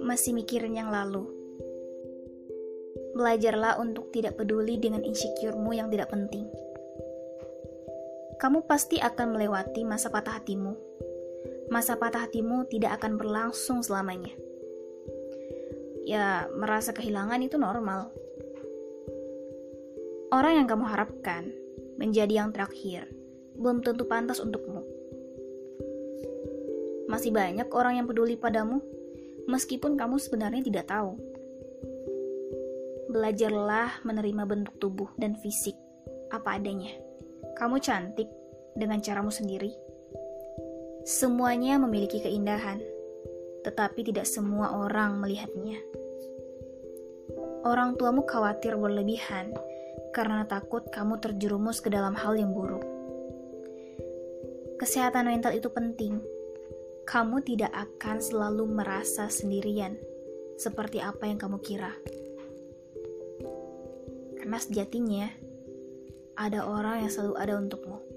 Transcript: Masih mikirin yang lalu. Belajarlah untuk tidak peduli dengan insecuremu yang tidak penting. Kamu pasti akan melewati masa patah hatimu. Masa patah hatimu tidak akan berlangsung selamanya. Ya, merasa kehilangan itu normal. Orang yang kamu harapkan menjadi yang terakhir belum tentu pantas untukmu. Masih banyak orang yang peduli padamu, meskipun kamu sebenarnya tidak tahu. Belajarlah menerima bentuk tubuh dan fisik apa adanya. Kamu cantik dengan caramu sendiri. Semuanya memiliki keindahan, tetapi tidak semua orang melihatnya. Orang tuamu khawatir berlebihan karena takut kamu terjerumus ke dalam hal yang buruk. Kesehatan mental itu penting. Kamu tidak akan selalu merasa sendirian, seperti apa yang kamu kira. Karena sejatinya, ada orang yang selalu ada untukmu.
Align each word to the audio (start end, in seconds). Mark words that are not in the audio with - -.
Masih 0.00 0.32
mikirin 0.32 0.72
yang 0.72 0.88
lalu. 0.88 1.28
Belajarlah 3.12 3.76
untuk 3.76 4.08
tidak 4.16 4.40
peduli 4.40 4.80
dengan 4.80 5.04
insecuremu 5.04 5.68
yang 5.76 5.92
tidak 5.92 6.08
penting. 6.08 6.48
Kamu 8.40 8.64
pasti 8.64 8.96
akan 8.96 9.36
melewati 9.36 9.84
masa 9.84 10.08
patah 10.08 10.40
hatimu. 10.40 10.72
Masa 11.68 12.00
patah 12.00 12.24
hatimu 12.24 12.64
tidak 12.72 12.96
akan 12.96 13.20
berlangsung 13.20 13.84
selamanya. 13.84 14.32
Ya, 16.08 16.48
merasa 16.56 16.96
kehilangan 16.96 17.44
itu 17.44 17.60
normal. 17.60 18.08
Orang 20.32 20.56
yang 20.56 20.64
kamu 20.64 20.88
harapkan 20.88 21.52
menjadi 22.00 22.40
yang 22.40 22.56
terakhir 22.56 23.25
belum 23.56 23.80
tentu 23.80 24.04
pantas 24.04 24.38
untukmu. 24.38 24.84
Masih 27.06 27.30
banyak 27.32 27.70
orang 27.72 28.02
yang 28.02 28.06
peduli 28.06 28.36
padamu, 28.36 28.82
meskipun 29.48 29.94
kamu 29.94 30.18
sebenarnya 30.20 30.62
tidak 30.62 30.90
tahu. 30.90 31.16
Belajarlah 33.06 34.02
menerima 34.02 34.42
bentuk 34.44 34.74
tubuh 34.82 35.08
dan 35.16 35.38
fisik 35.38 35.74
apa 36.34 36.58
adanya. 36.58 36.90
Kamu 37.56 37.78
cantik 37.80 38.28
dengan 38.74 39.00
caramu 39.00 39.30
sendiri. 39.32 39.72
Semuanya 41.06 41.78
memiliki 41.78 42.18
keindahan, 42.18 42.82
tetapi 43.62 44.02
tidak 44.02 44.26
semua 44.26 44.74
orang 44.74 45.22
melihatnya. 45.22 45.78
Orang 47.62 47.94
tuamu 47.94 48.26
khawatir 48.26 48.74
berlebihan 48.74 49.54
karena 50.10 50.42
takut 50.46 50.86
kamu 50.90 51.22
terjerumus 51.22 51.78
ke 51.78 51.90
dalam 51.90 52.18
hal 52.18 52.34
yang 52.34 52.50
buruk. 52.50 52.95
Kesehatan 54.76 55.32
mental 55.32 55.56
itu 55.56 55.72
penting. 55.72 56.20
Kamu 57.08 57.40
tidak 57.40 57.72
akan 57.72 58.20
selalu 58.20 58.68
merasa 58.68 59.32
sendirian, 59.32 59.96
seperti 60.60 61.00
apa 61.00 61.24
yang 61.24 61.40
kamu 61.40 61.56
kira. 61.64 61.96
Karena 64.36 64.58
sejatinya, 64.60 65.32
ada 66.36 66.68
orang 66.68 67.08
yang 67.08 67.10
selalu 67.10 67.34
ada 67.40 67.56
untukmu. 67.56 68.15